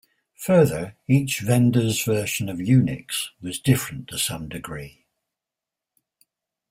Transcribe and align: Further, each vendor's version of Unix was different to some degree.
Further, 0.45 0.95
each 1.07 1.41
vendor's 1.41 2.03
version 2.03 2.49
of 2.49 2.57
Unix 2.57 3.27
was 3.39 3.59
different 3.59 4.07
to 4.07 4.17
some 4.17 4.49
degree. 4.49 5.05